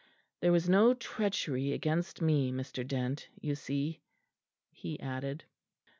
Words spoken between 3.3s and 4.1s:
you see,"